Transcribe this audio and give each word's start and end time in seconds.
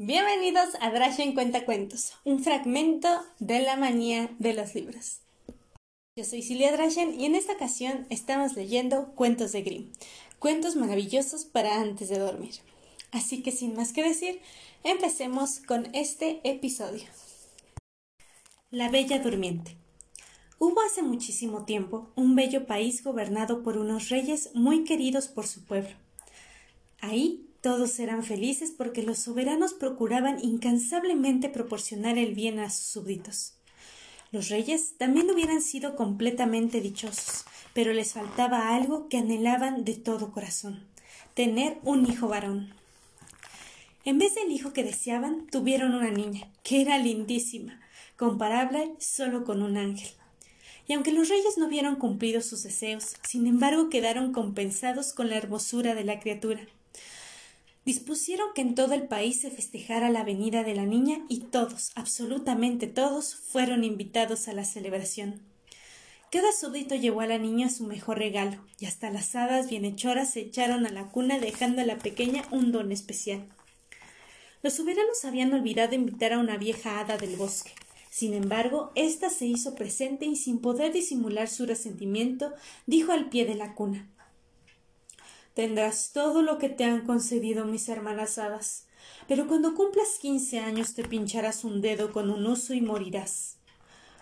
Bienvenidos 0.00 0.76
a 0.80 0.92
Drashen 0.92 1.34
Cuenta 1.34 1.64
Cuentos, 1.64 2.12
un 2.22 2.44
fragmento 2.44 3.08
de 3.40 3.58
la 3.58 3.74
manía 3.74 4.30
de 4.38 4.54
los 4.54 4.76
libros. 4.76 5.22
Yo 6.14 6.22
soy 6.22 6.42
Silvia 6.42 6.70
Drashen 6.70 7.20
y 7.20 7.24
en 7.24 7.34
esta 7.34 7.54
ocasión 7.54 8.06
estamos 8.08 8.54
leyendo 8.54 9.12
Cuentos 9.16 9.50
de 9.50 9.62
Grimm, 9.62 9.90
cuentos 10.38 10.76
maravillosos 10.76 11.46
para 11.46 11.80
antes 11.80 12.08
de 12.10 12.20
dormir. 12.20 12.54
Así 13.10 13.42
que 13.42 13.50
sin 13.50 13.74
más 13.74 13.92
que 13.92 14.04
decir, 14.04 14.40
empecemos 14.84 15.58
con 15.58 15.92
este 15.96 16.42
episodio. 16.44 17.08
La 18.70 18.90
Bella 18.90 19.18
Durmiente. 19.18 19.76
Hubo 20.60 20.80
hace 20.82 21.02
muchísimo 21.02 21.64
tiempo 21.64 22.12
un 22.14 22.36
bello 22.36 22.66
país 22.66 23.02
gobernado 23.02 23.64
por 23.64 23.76
unos 23.76 24.10
reyes 24.10 24.50
muy 24.54 24.84
queridos 24.84 25.26
por 25.26 25.48
su 25.48 25.64
pueblo. 25.64 25.96
Ahí 27.00 27.47
todos 27.60 27.98
eran 27.98 28.22
felices 28.22 28.72
porque 28.76 29.02
los 29.02 29.18
soberanos 29.18 29.74
procuraban 29.74 30.42
incansablemente 30.42 31.48
proporcionar 31.48 32.18
el 32.18 32.34
bien 32.34 32.58
a 32.60 32.70
sus 32.70 32.86
súbditos. 32.86 33.54
Los 34.30 34.48
reyes 34.48 34.96
también 34.98 35.30
hubieran 35.30 35.62
sido 35.62 35.96
completamente 35.96 36.80
dichosos, 36.80 37.44
pero 37.72 37.92
les 37.92 38.12
faltaba 38.12 38.74
algo 38.76 39.08
que 39.08 39.18
anhelaban 39.18 39.84
de 39.84 39.94
todo 39.94 40.32
corazón 40.32 40.86
tener 41.38 41.78
un 41.84 42.04
hijo 42.04 42.26
varón. 42.26 42.74
En 44.04 44.18
vez 44.18 44.34
del 44.34 44.50
hijo 44.50 44.72
que 44.72 44.82
deseaban, 44.82 45.46
tuvieron 45.46 45.94
una 45.94 46.10
niña, 46.10 46.50
que 46.64 46.80
era 46.80 46.98
lindísima, 46.98 47.80
comparable 48.16 48.92
solo 48.98 49.44
con 49.44 49.62
un 49.62 49.76
ángel. 49.76 50.10
Y 50.88 50.94
aunque 50.94 51.12
los 51.12 51.28
reyes 51.28 51.56
no 51.56 51.68
vieron 51.68 51.94
cumplidos 51.94 52.46
sus 52.46 52.64
deseos, 52.64 53.14
sin 53.22 53.46
embargo 53.46 53.88
quedaron 53.88 54.32
compensados 54.32 55.12
con 55.12 55.28
la 55.30 55.36
hermosura 55.36 55.94
de 55.94 56.02
la 56.02 56.18
criatura 56.18 56.66
dispusieron 57.88 58.48
que 58.54 58.60
en 58.60 58.74
todo 58.74 58.92
el 58.92 59.08
país 59.08 59.40
se 59.40 59.50
festejara 59.50 60.10
la 60.10 60.22
venida 60.22 60.62
de 60.62 60.74
la 60.74 60.84
niña 60.84 61.24
y 61.30 61.44
todos, 61.44 61.90
absolutamente 61.94 62.86
todos, 62.86 63.34
fueron 63.34 63.82
invitados 63.82 64.46
a 64.46 64.52
la 64.52 64.66
celebración. 64.66 65.40
Cada 66.30 66.52
súbdito 66.52 66.96
llevó 66.96 67.22
a 67.22 67.26
la 67.26 67.38
niña 67.38 67.70
su 67.70 67.84
mejor 67.84 68.18
regalo, 68.18 68.58
y 68.78 68.84
hasta 68.84 69.08
las 69.08 69.34
hadas 69.34 69.70
bienhechoras 69.70 70.34
se 70.34 70.40
echaron 70.40 70.84
a 70.84 70.90
la 70.90 71.08
cuna 71.08 71.38
dejando 71.38 71.80
a 71.80 71.86
la 71.86 71.96
pequeña 71.96 72.44
un 72.50 72.72
don 72.72 72.92
especial. 72.92 73.46
Los 74.62 74.74
soberanos 74.74 75.24
habían 75.24 75.54
olvidado 75.54 75.94
invitar 75.94 76.34
a 76.34 76.40
una 76.40 76.58
vieja 76.58 77.00
hada 77.00 77.16
del 77.16 77.36
bosque. 77.36 77.72
Sin 78.10 78.34
embargo, 78.34 78.92
ésta 78.96 79.30
se 79.30 79.46
hizo 79.46 79.74
presente 79.74 80.26
y 80.26 80.36
sin 80.36 80.58
poder 80.58 80.92
disimular 80.92 81.48
su 81.48 81.64
resentimiento, 81.64 82.52
dijo 82.84 83.12
al 83.12 83.30
pie 83.30 83.46
de 83.46 83.54
la 83.54 83.74
cuna 83.74 84.10
Tendrás 85.58 86.12
todo 86.12 86.42
lo 86.42 86.56
que 86.58 86.68
te 86.68 86.84
han 86.84 87.04
concedido 87.04 87.64
mis 87.64 87.88
hermanas 87.88 88.38
hadas, 88.38 88.86
pero 89.26 89.48
cuando 89.48 89.74
cumplas 89.74 90.20
quince 90.20 90.60
años 90.60 90.94
te 90.94 91.02
pincharás 91.02 91.64
un 91.64 91.80
dedo 91.80 92.12
con 92.12 92.30
un 92.30 92.46
uso 92.46 92.74
y 92.74 92.80
morirás. 92.80 93.56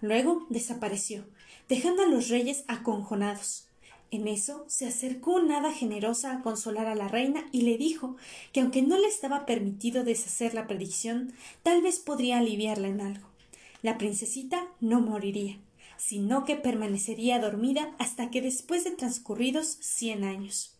Luego 0.00 0.44
desapareció, 0.48 1.24
dejando 1.68 2.02
a 2.02 2.06
los 2.06 2.30
reyes 2.30 2.64
aconjonados. 2.66 3.68
En 4.10 4.26
eso 4.26 4.64
se 4.66 4.88
acercó 4.88 5.36
una 5.36 5.58
hada 5.58 5.72
generosa 5.72 6.32
a 6.32 6.42
consolar 6.42 6.88
a 6.88 6.96
la 6.96 7.06
reina 7.06 7.44
y 7.52 7.62
le 7.62 7.78
dijo 7.78 8.16
que 8.52 8.58
aunque 8.58 8.82
no 8.82 8.98
le 8.98 9.06
estaba 9.06 9.46
permitido 9.46 10.02
deshacer 10.02 10.52
la 10.52 10.66
predicción, 10.66 11.32
tal 11.62 11.80
vez 11.80 12.00
podría 12.00 12.38
aliviarla 12.38 12.88
en 12.88 13.02
algo. 13.02 13.28
La 13.82 13.98
princesita 13.98 14.66
no 14.80 15.00
moriría, 15.00 15.60
sino 15.96 16.44
que 16.44 16.56
permanecería 16.56 17.38
dormida 17.38 17.94
hasta 18.00 18.32
que 18.32 18.42
después 18.42 18.82
de 18.82 18.90
transcurridos 18.90 19.78
cien 19.80 20.24
años. 20.24 20.76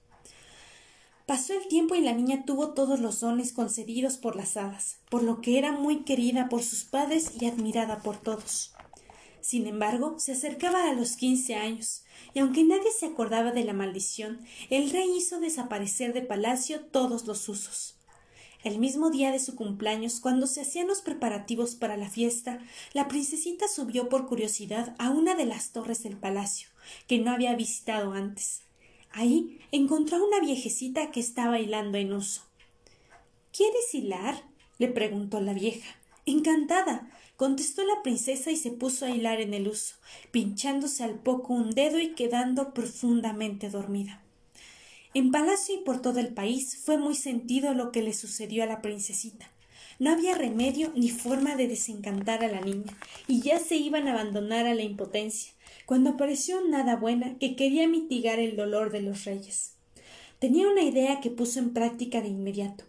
Pasó 1.31 1.53
el 1.53 1.69
tiempo 1.69 1.95
y 1.95 2.01
la 2.01 2.13
niña 2.13 2.45
tuvo 2.45 2.71
todos 2.75 2.99
los 2.99 3.21
dones 3.21 3.53
concedidos 3.53 4.17
por 4.17 4.35
las 4.35 4.57
hadas, 4.57 4.99
por 5.09 5.23
lo 5.23 5.41
que 5.41 5.59
era 5.59 5.71
muy 5.71 6.03
querida 6.03 6.49
por 6.49 6.61
sus 6.61 6.83
padres 6.83 7.31
y 7.41 7.47
admirada 7.47 8.03
por 8.03 8.17
todos. 8.17 8.75
Sin 9.41 9.69
embargo, 9.69 10.19
se 10.19 10.33
acercaba 10.33 10.91
a 10.91 10.93
los 10.93 11.15
quince 11.15 11.55
años, 11.55 12.03
y 12.35 12.41
aunque 12.41 12.65
nadie 12.65 12.91
se 12.91 13.07
acordaba 13.07 13.53
de 13.53 13.63
la 13.63 13.73
maldición, 13.73 14.41
el 14.71 14.91
rey 14.91 15.09
hizo 15.17 15.39
desaparecer 15.39 16.15
de 16.15 16.23
palacio 16.23 16.81
todos 16.87 17.29
los 17.29 17.49
usos. 17.49 17.95
El 18.65 18.81
mismo 18.81 19.11
día 19.11 19.31
de 19.31 19.39
su 19.39 19.55
cumpleaños, 19.55 20.19
cuando 20.19 20.49
se 20.49 20.63
hacían 20.63 20.89
los 20.89 21.01
preparativos 21.01 21.77
para 21.77 21.97
la 21.97 22.11
fiesta, 22.11 22.59
la 22.93 23.07
princesita 23.07 23.69
subió 23.69 24.09
por 24.09 24.27
curiosidad 24.27 24.97
a 24.99 25.11
una 25.11 25.37
de 25.37 25.47
las 25.47 25.71
torres 25.71 26.03
del 26.03 26.17
palacio, 26.17 26.71
que 27.07 27.21
no 27.21 27.31
había 27.31 27.55
visitado 27.55 28.15
antes. 28.15 28.65
Ahí 29.13 29.61
encontró 29.73 30.19
a 30.19 30.25
una 30.25 30.41
viejecita 30.41 31.11
que 31.11 31.21
estaba 31.21 31.59
hilando 31.59 31.99
en 31.99 32.13
uso. 32.13 32.43
¿Quieres 33.53 33.95
hilar? 33.95 34.45
le 34.79 34.89
preguntó 34.89 35.41
la 35.41 35.53
vieja. 35.53 35.97
Encantada, 36.27 37.11
contestó 37.37 37.85
la 37.85 38.03
princesa 38.03 38.51
y 38.51 38.57
se 38.57 38.71
puso 38.71 39.05
a 39.05 39.11
hilar 39.11 39.41
en 39.41 39.53
el 39.53 39.69
uso, 39.69 39.97
pinchándose 40.31 41.03
al 41.03 41.19
poco 41.19 41.55
un 41.55 41.71
dedo 41.71 41.99
y 41.99 42.15
quedando 42.15 42.73
profundamente 42.73 43.69
dormida. 43.69 44.23
En 45.13 45.33
palacio 45.33 45.75
y 45.75 45.79
por 45.79 46.01
todo 46.01 46.21
el 46.21 46.33
país 46.33 46.79
fue 46.85 46.97
muy 46.97 47.15
sentido 47.17 47.75
lo 47.75 47.91
que 47.91 48.03
le 48.03 48.13
sucedió 48.13 48.63
a 48.63 48.67
la 48.67 48.81
princesita. 48.81 49.51
No 50.01 50.11
había 50.11 50.35
remedio 50.35 50.93
ni 50.97 51.11
forma 51.11 51.57
de 51.57 51.69
desencantar 51.69 52.43
a 52.43 52.49
la 52.49 52.63
niña, 52.63 52.97
y 53.29 53.43
ya 53.43 53.59
se 53.59 53.77
iban 53.77 54.09
a 54.09 54.13
abandonar 54.15 54.67
a 54.67 54.75
la 54.75 54.83
impotencia, 54.83 55.53
cuando 55.85 56.11
apareció 56.11 56.67
nada 56.67 56.97
buena 56.97 57.37
que 57.39 57.55
quería 57.55 57.87
mitigar 57.87 58.39
el 58.39 58.57
dolor 58.57 58.93
de 58.93 59.03
los 59.03 59.27
reyes. 59.27 59.75
Tenía 60.39 60.71
una 60.71 60.83
idea 60.83 61.21
que 61.21 61.29
puso 61.31 61.59
en 61.59 61.75
práctica 61.75 62.23
de 62.23 62.29
inmediato. 62.29 62.85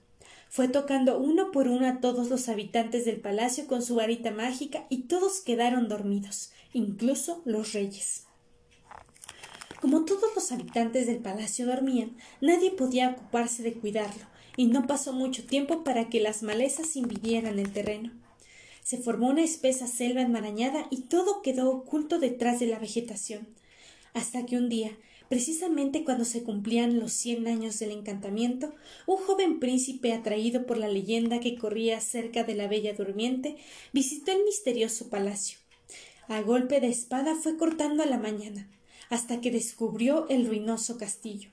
Fue 0.49 0.69
tocando 0.69 1.19
uno 1.19 1.51
por 1.51 1.67
uno 1.67 1.85
a 1.85 1.99
todos 1.99 2.29
los 2.29 2.47
habitantes 2.47 3.03
del 3.03 3.19
palacio 3.19 3.67
con 3.67 3.81
su 3.81 3.95
varita 3.95 4.31
mágica 4.31 4.85
y 4.89 5.03
todos 5.03 5.41
quedaron 5.41 5.89
dormidos, 5.89 6.53
incluso 6.71 7.41
los 7.43 7.73
reyes. 7.73 8.25
Como 9.81 10.05
todos 10.05 10.33
los 10.33 10.49
habitantes 10.53 11.07
del 11.07 11.17
palacio 11.17 11.65
dormían, 11.65 12.15
nadie 12.39 12.71
podía 12.71 13.09
ocuparse 13.09 13.63
de 13.63 13.73
cuidarlo, 13.73 14.30
y 14.57 14.67
no 14.67 14.87
pasó 14.87 15.13
mucho 15.13 15.45
tiempo 15.45 15.83
para 15.83 16.09
que 16.09 16.19
las 16.19 16.43
malezas 16.43 16.95
invadieran 16.95 17.59
el 17.59 17.71
terreno. 17.71 18.11
Se 18.83 18.97
formó 18.97 19.29
una 19.29 19.43
espesa 19.43 19.87
selva 19.87 20.21
enmarañada 20.21 20.87
y 20.89 21.01
todo 21.01 21.41
quedó 21.41 21.69
oculto 21.69 22.19
detrás 22.19 22.59
de 22.59 22.67
la 22.67 22.79
vegetación, 22.79 23.47
hasta 24.13 24.45
que 24.45 24.57
un 24.57 24.69
día, 24.69 24.91
precisamente 25.29 26.03
cuando 26.03 26.25
se 26.25 26.43
cumplían 26.43 26.99
los 26.99 27.13
cien 27.13 27.47
años 27.47 27.79
del 27.79 27.91
encantamiento, 27.91 28.73
un 29.07 29.17
joven 29.17 29.59
príncipe 29.59 30.11
atraído 30.13 30.65
por 30.65 30.77
la 30.77 30.89
leyenda 30.89 31.39
que 31.39 31.57
corría 31.57 32.01
cerca 32.01 32.43
de 32.43 32.55
la 32.55 32.67
bella 32.67 32.93
durmiente, 32.93 33.57
visitó 33.93 34.31
el 34.31 34.43
misterioso 34.43 35.09
palacio. 35.09 35.57
A 36.27 36.41
golpe 36.41 36.79
de 36.81 36.87
espada 36.87 37.35
fue 37.35 37.57
cortando 37.57 38.03
a 38.03 38.07
la 38.07 38.17
mañana, 38.17 38.69
hasta 39.09 39.41
que 39.41 39.51
descubrió 39.51 40.27
el 40.29 40.47
ruinoso 40.47 40.97
castillo. 40.97 41.49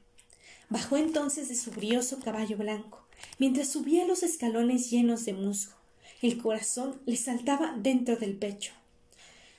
Bajó 0.70 0.98
entonces 0.98 1.48
de 1.48 1.54
su 1.54 1.70
brioso 1.70 2.20
caballo 2.20 2.58
blanco, 2.58 3.02
mientras 3.38 3.68
subía 3.68 4.06
los 4.06 4.22
escalones 4.22 4.90
llenos 4.90 5.24
de 5.24 5.32
musgo. 5.32 5.72
El 6.20 6.36
corazón 6.36 7.00
le 7.06 7.16
saltaba 7.16 7.74
dentro 7.78 8.16
del 8.16 8.36
pecho. 8.36 8.72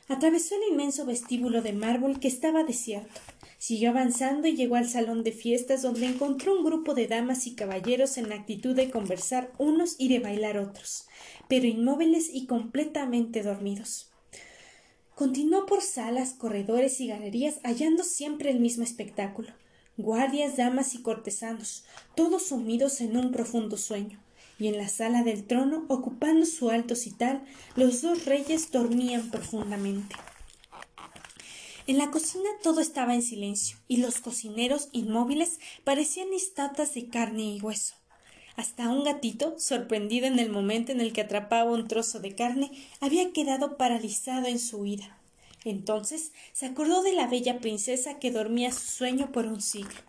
Atravesó 0.07 0.55
el 0.55 0.71
inmenso 0.71 1.07
vestíbulo 1.07 1.63
de 1.63 1.73
mármol 1.73 2.19
que 2.19 2.27
estaba 2.27 2.63
desierto. 2.63 3.21
Siguió 3.57 3.89
avanzando 3.89 4.47
y 4.47 4.55
llegó 4.55 4.75
al 4.75 4.87
salón 4.87 5.23
de 5.23 5.31
fiestas 5.31 5.81
donde 5.81 6.05
encontró 6.05 6.55
un 6.55 6.63
grupo 6.63 6.93
de 6.93 7.07
damas 7.07 7.47
y 7.47 7.55
caballeros 7.55 8.17
en 8.17 8.31
actitud 8.31 8.75
de 8.75 8.91
conversar 8.91 9.51
unos 9.57 9.95
y 9.97 10.09
de 10.09 10.19
bailar 10.19 10.59
otros, 10.59 11.07
pero 11.47 11.65
inmóviles 11.65 12.29
y 12.31 12.45
completamente 12.45 13.41
dormidos. 13.41 14.11
Continuó 15.15 15.65
por 15.65 15.81
salas, 15.81 16.33
corredores 16.33 17.01
y 17.01 17.07
galerías 17.07 17.59
hallando 17.63 18.03
siempre 18.03 18.51
el 18.51 18.59
mismo 18.59 18.83
espectáculo 18.83 19.53
guardias, 19.99 20.57
damas 20.57 20.95
y 20.95 21.01
cortesanos, 21.01 21.83
todos 22.15 22.47
sumidos 22.47 23.01
en 23.01 23.17
un 23.17 23.31
profundo 23.31 23.77
sueño 23.77 24.19
y 24.57 24.67
en 24.67 24.77
la 24.77 24.89
sala 24.89 25.23
del 25.23 25.45
trono, 25.45 25.85
ocupando 25.87 26.45
su 26.45 26.69
alto 26.69 26.95
cital, 26.95 27.43
los 27.75 28.01
dos 28.01 28.25
reyes 28.25 28.71
dormían 28.71 29.29
profundamente. 29.31 30.15
En 31.87 31.97
la 31.97 32.11
cocina 32.11 32.49
todo 32.61 32.81
estaba 32.81 33.15
en 33.15 33.21
silencio, 33.21 33.77
y 33.87 33.97
los 33.97 34.19
cocineros 34.19 34.89
inmóviles 34.91 35.59
parecían 35.83 36.33
estatuas 36.33 36.93
de 36.93 37.07
carne 37.07 37.43
y 37.55 37.61
hueso. 37.61 37.95
Hasta 38.57 38.89
un 38.89 39.05
gatito, 39.05 39.57
sorprendido 39.57 40.27
en 40.27 40.37
el 40.37 40.49
momento 40.49 40.91
en 40.91 40.99
el 40.99 41.13
que 41.13 41.21
atrapaba 41.21 41.71
un 41.71 41.87
trozo 41.87 42.19
de 42.19 42.35
carne, 42.35 42.71
había 42.99 43.31
quedado 43.31 43.77
paralizado 43.77 44.47
en 44.47 44.59
su 44.59 44.79
huida. 44.79 45.18
Entonces 45.65 46.31
se 46.53 46.65
acordó 46.65 47.03
de 47.03 47.13
la 47.13 47.27
bella 47.27 47.59
princesa 47.59 48.19
que 48.19 48.31
dormía 48.31 48.71
su 48.71 48.87
sueño 48.87 49.31
por 49.31 49.45
un 49.45 49.61
siglo. 49.61 49.99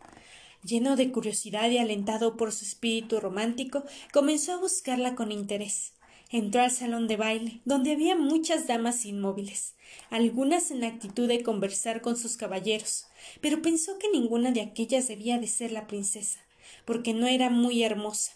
Lleno 0.62 0.96
de 0.96 1.10
curiosidad 1.10 1.70
y 1.70 1.78
alentado 1.78 2.36
por 2.36 2.52
su 2.52 2.64
espíritu 2.64 3.18
romántico, 3.18 3.84
comenzó 4.12 4.52
a 4.52 4.58
buscarla 4.58 5.14
con 5.14 5.32
interés. 5.32 5.94
Entró 6.30 6.62
al 6.62 6.70
salón 6.70 7.08
de 7.08 7.16
baile, 7.16 7.60
donde 7.64 7.92
había 7.92 8.14
muchas 8.14 8.68
damas 8.68 9.04
inmóviles, 9.04 9.74
algunas 10.10 10.70
en 10.70 10.84
actitud 10.84 11.26
de 11.26 11.42
conversar 11.42 12.02
con 12.02 12.16
sus 12.16 12.36
caballeros, 12.36 13.06
pero 13.40 13.62
pensó 13.62 13.98
que 13.98 14.10
ninguna 14.12 14.52
de 14.52 14.60
aquellas 14.60 15.08
debía 15.08 15.38
de 15.38 15.48
ser 15.48 15.72
la 15.72 15.88
princesa, 15.88 16.38
porque 16.84 17.14
no 17.14 17.26
era 17.26 17.50
muy 17.50 17.82
hermosa. 17.82 18.32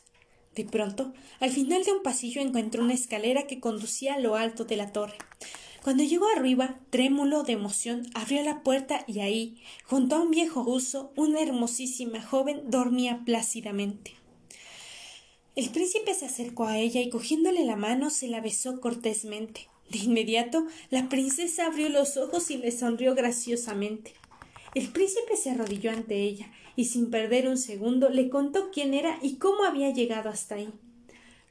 De 0.57 0.65
pronto, 0.65 1.13
al 1.41 1.51
final 1.51 1.85
de 1.85 1.93
un 1.93 2.03
pasillo 2.03 2.41
encontró 2.41 2.83
una 2.83 2.95
escalera 2.95 3.47
que 3.47 3.61
conducía 3.61 4.15
a 4.15 4.19
lo 4.19 4.35
alto 4.35 4.65
de 4.65 4.77
la 4.77 4.93
torre. 4.93 5.17
Cuando 5.85 6.03
llegó 6.03 6.25
arriba, 6.35 6.81
trémulo 6.89 7.43
de 7.43 7.53
emoción, 7.53 8.09
abrió 8.15 8.43
la 8.43 8.63
puerta 8.63 9.05
y 9.07 9.21
ahí, 9.21 9.59
junto 9.85 10.17
a 10.17 10.21
un 10.23 10.31
viejo 10.31 10.65
ruso, 10.65 11.13
una 11.15 11.43
hermosísima 11.43 12.23
joven 12.23 12.63
dormía 12.71 13.21
plácidamente. 13.27 14.15
El 15.57 15.69
príncipe 15.69 16.15
se 16.15 16.25
acercó 16.25 16.65
a 16.65 16.79
ella 16.79 17.03
y 17.03 17.11
cogiéndole 17.11 17.67
la 17.67 17.77
mano 17.77 18.09
se 18.09 18.29
la 18.29 18.41
besó 18.41 18.81
cortésmente. 18.81 19.69
De 19.91 19.99
inmediato, 19.99 20.67
la 20.89 21.11
princesa 21.11 21.67
abrió 21.67 21.91
los 21.91 22.17
ojos 22.17 22.51
y 22.51 22.57
le 22.57 22.73
sonrió 22.73 23.15
graciosamente. 23.15 24.15
El 24.75 24.89
príncipe 24.89 25.37
se 25.37 25.51
arrodilló 25.51 25.91
ante 25.91 26.23
ella 26.23 26.51
y 26.77 26.87
sin 26.87 27.11
perder 27.11 27.47
un 27.47 27.59
segundo 27.59 28.09
le 28.09 28.31
contó 28.31 28.71
quién 28.73 28.95
era 28.95 29.19
y 29.21 29.35
cómo 29.35 29.65
había 29.65 29.91
llegado 29.91 30.31
hasta 30.31 30.55
ahí. 30.55 30.73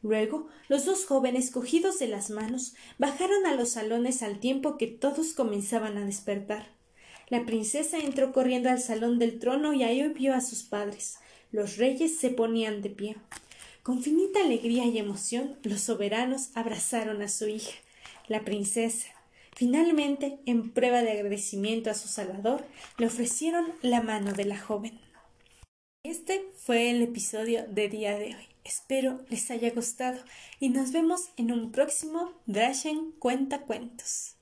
Luego, 0.03 0.47
los 0.67 0.85
dos 0.85 1.05
jóvenes, 1.05 1.49
cogidos 1.49 1.97
de 1.97 2.07
las 2.07 2.29
manos, 2.29 2.75
bajaron 2.99 3.47
a 3.47 3.55
los 3.55 3.69
salones 3.69 4.21
al 4.21 4.39
tiempo 4.39 4.77
que 4.77 4.85
todos 4.85 5.33
comenzaban 5.33 5.97
a 5.97 6.05
despertar. 6.05 6.67
La 7.29 7.45
princesa 7.45 7.97
entró 7.97 8.33
corriendo 8.33 8.69
al 8.69 8.79
salón 8.79 9.17
del 9.17 9.39
trono 9.39 9.73
y 9.73 9.81
ahí 9.83 10.07
vio 10.09 10.35
a 10.35 10.41
sus 10.41 10.63
padres. 10.63 11.17
Los 11.51 11.77
reyes 11.77 12.17
se 12.17 12.29
ponían 12.29 12.81
de 12.81 12.89
pie. 12.89 13.15
Con 13.81 14.03
finita 14.03 14.41
alegría 14.41 14.85
y 14.85 14.97
emoción, 14.97 15.57
los 15.63 15.81
soberanos 15.81 16.49
abrazaron 16.53 17.21
a 17.21 17.27
su 17.29 17.47
hija. 17.47 17.73
La 18.27 18.43
princesa, 18.45 19.07
Finalmente, 19.55 20.39
en 20.45 20.71
prueba 20.71 21.03
de 21.03 21.11
agradecimiento 21.11 21.91
a 21.91 21.93
su 21.93 22.07
salvador, 22.07 22.65
le 22.97 23.05
ofrecieron 23.05 23.71
la 23.81 24.01
mano 24.01 24.33
de 24.33 24.45
la 24.45 24.57
joven. 24.57 24.99
Este 26.03 26.43
fue 26.57 26.89
el 26.89 27.01
episodio 27.03 27.65
de 27.67 27.87
día 27.87 28.17
de 28.17 28.35
hoy. 28.35 28.52
Espero 28.63 29.25
les 29.29 29.51
haya 29.51 29.71
gustado 29.71 30.23
y 30.59 30.69
nos 30.69 30.91
vemos 30.91 31.29
en 31.35 31.51
un 31.51 31.71
próximo 31.71 32.31
Drashen 32.45 33.11
Cuenta 33.19 33.61
Cuentos. 33.61 34.32